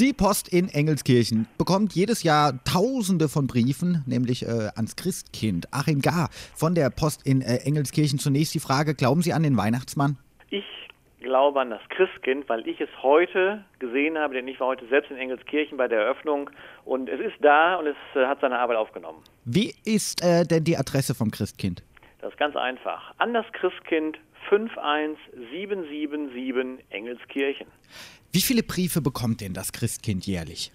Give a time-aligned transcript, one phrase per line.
[0.00, 5.68] Die Post in Engelskirchen bekommt jedes Jahr Tausende von Briefen, nämlich äh, ans Christkind.
[5.72, 8.18] Achim Gar von der Post in äh, Engelskirchen.
[8.18, 10.16] Zunächst die Frage, glauben Sie an den Weihnachtsmann?
[10.48, 10.64] Ich
[11.20, 15.10] glaube an das Christkind, weil ich es heute gesehen habe, denn ich war heute selbst
[15.10, 16.48] in Engelskirchen bei der Eröffnung
[16.86, 19.22] und es ist da und es äh, hat seine Arbeit aufgenommen.
[19.44, 21.82] Wie ist äh, denn die Adresse vom Christkind?
[22.22, 23.12] Das ist ganz einfach.
[23.18, 27.66] An das Christkind 51777 Engelskirchen.
[28.32, 30.72] Wie viele Briefe bekommt denn das Christkind jährlich?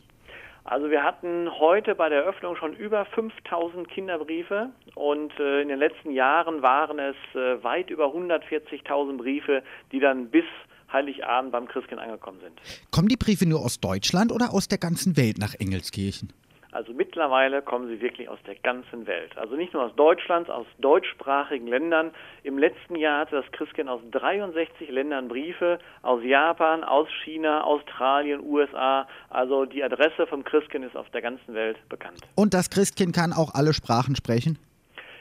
[0.66, 5.78] Also wir hatten heute bei der Eröffnung schon über 5000 Kinderbriefe und äh, in den
[5.78, 10.46] letzten Jahren waren es äh, weit über 140.000 Briefe, die dann bis
[10.92, 12.60] Heiligabend beim Christkind angekommen sind.
[12.92, 16.34] Kommen die Briefe nur aus Deutschland oder aus der ganzen Welt nach Engelskirchen?
[16.76, 19.38] Also mittlerweile kommen sie wirklich aus der ganzen Welt.
[19.38, 22.12] Also nicht nur aus Deutschland, aus deutschsprachigen Ländern.
[22.44, 28.42] Im letzten Jahr hatte das Christkind aus 63 Ländern Briefe, aus Japan, aus China, Australien,
[28.44, 29.08] USA.
[29.30, 32.20] Also die Adresse vom Christkind ist auf der ganzen Welt bekannt.
[32.36, 34.60] Und das Christkind kann auch alle Sprachen sprechen?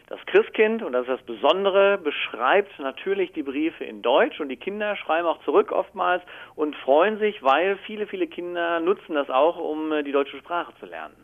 [0.08, 4.56] Das Christkind, und das ist das Besondere, beschreibt natürlich die Briefe in Deutsch und die
[4.56, 6.24] Kinder schreiben auch zurück oftmals
[6.56, 10.86] und freuen sich, weil viele, viele Kinder nutzen das auch, um die deutsche Sprache zu
[10.86, 11.14] lernen.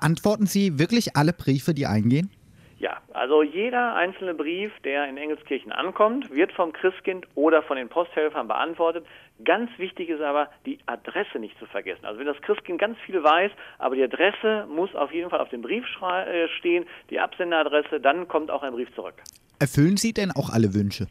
[0.00, 2.30] Beantworten Sie wirklich alle Briefe, die eingehen?
[2.78, 7.88] Ja, also jeder einzelne Brief, der in Engelskirchen ankommt, wird vom Christkind oder von den
[7.88, 9.06] Posthelfern beantwortet.
[9.42, 12.04] Ganz wichtig ist aber, die Adresse nicht zu vergessen.
[12.04, 15.48] Also wenn das Christkind ganz viel weiß, aber die Adresse muss auf jeden Fall auf
[15.48, 19.14] dem Brief äh, stehen, die Absenderadresse, dann kommt auch ein Brief zurück.
[19.58, 21.06] Erfüllen Sie denn auch alle Wünsche?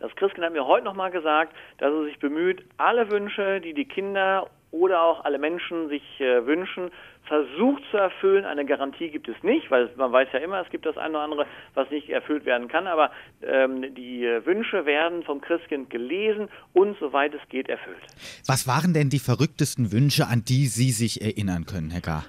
[0.00, 3.84] Das Christkind hat mir heute nochmal gesagt, dass er sich bemüht, alle Wünsche, die die
[3.84, 6.90] Kinder oder auch alle Menschen sich äh, wünschen,
[7.24, 8.44] versucht zu erfüllen.
[8.44, 11.24] Eine Garantie gibt es nicht, weil man weiß ja immer, es gibt das eine oder
[11.24, 12.86] andere, was nicht erfüllt werden kann.
[12.86, 13.10] Aber
[13.42, 18.02] ähm, die äh, Wünsche werden vom Christkind gelesen und soweit es geht erfüllt.
[18.46, 22.24] Was waren denn die verrücktesten Wünsche, an die Sie sich erinnern können, Herr Gar?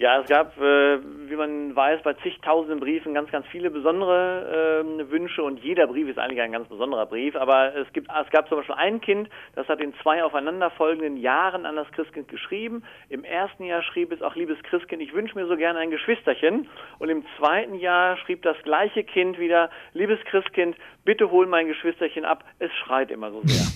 [0.00, 0.98] Ja, es gab, äh,
[1.28, 6.08] wie man weiß, bei zigtausenden Briefen ganz, ganz viele besondere äh, Wünsche und jeder Brief
[6.08, 7.36] ist eigentlich ein ganz besonderer Brief.
[7.36, 11.66] Aber es, gibt, es gab zum Beispiel ein Kind, das hat in zwei aufeinanderfolgenden Jahren
[11.66, 12.82] an das Christkind geschrieben.
[13.10, 16.66] Im ersten Jahr schrieb es auch, liebes Christkind, ich wünsche mir so gerne ein Geschwisterchen.
[16.98, 22.24] Und im zweiten Jahr schrieb das gleiche Kind wieder, liebes Christkind, bitte hol mein Geschwisterchen
[22.24, 23.66] ab, es schreit immer so sehr.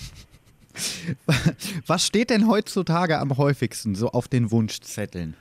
[1.85, 5.35] Was steht denn heutzutage am häufigsten so auf den Wunschzetteln?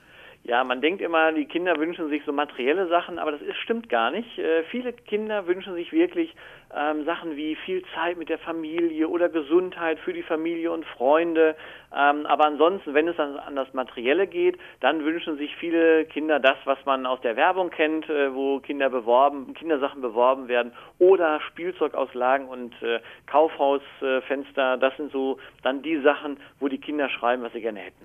[0.47, 3.88] Ja, man denkt immer, die Kinder wünschen sich so materielle Sachen, aber das ist, stimmt
[3.88, 4.38] gar nicht.
[4.38, 6.34] Äh, viele Kinder wünschen sich wirklich
[6.77, 11.56] ähm, Sachen wie viel Zeit mit der Familie oder Gesundheit für die Familie und Freunde.
[11.97, 16.38] Ähm, aber ansonsten, wenn es dann an das Materielle geht, dann wünschen sich viele Kinder
[16.41, 21.41] das, was man aus der Werbung kennt, äh, wo Kinder beworben, Kindersachen beworben werden oder
[21.41, 24.76] Spielzeugauslagen und äh, Kaufhausfenster.
[24.76, 28.05] das sind so dann die Sachen, wo die Kinder schreiben, was sie gerne hätten.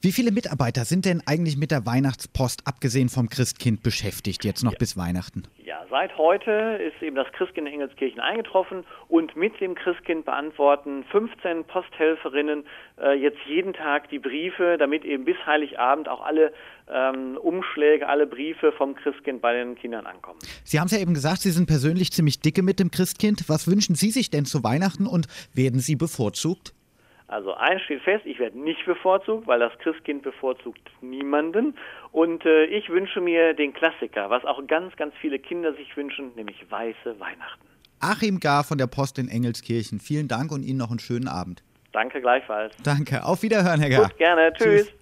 [0.00, 4.70] Wie viele Mitarbeiter sind denn eigentlich mit der Weihnachtspost, abgesehen vom Christkind, beschäftigt, jetzt noch
[4.70, 4.78] ja.
[4.78, 5.42] bis Weihnachten?
[5.64, 11.02] Ja, seit heute ist eben das Christkind in Engelskirchen eingetroffen und mit dem Christkind beantworten
[11.10, 12.64] 15 Posthelferinnen
[13.02, 16.52] äh, jetzt jeden Tag die Briefe, damit eben bis Heiligabend auch alle
[16.88, 20.38] ähm, Umschläge, alle Briefe vom Christkind bei den Kindern ankommen.
[20.62, 23.48] Sie haben es ja eben gesagt, Sie sind persönlich ziemlich dicke mit dem Christkind.
[23.48, 26.72] Was wünschen Sie sich denn zu Weihnachten und werden Sie bevorzugt?
[27.28, 31.74] Also eins steht fest, ich werde nicht bevorzugt, weil das Christkind bevorzugt niemanden.
[32.10, 36.32] Und äh, ich wünsche mir den Klassiker, was auch ganz, ganz viele Kinder sich wünschen,
[36.36, 37.66] nämlich weiße Weihnachten.
[38.00, 40.00] Achim Gar von der Post in Engelskirchen.
[40.00, 41.62] Vielen Dank und Ihnen noch einen schönen Abend.
[41.92, 42.74] Danke gleichfalls.
[42.82, 43.24] Danke.
[43.24, 44.08] Auf Wiederhören, Herr Gar.
[44.08, 44.52] Gut, gerne.
[44.54, 44.86] Tschüss.
[44.86, 44.92] Tschüss.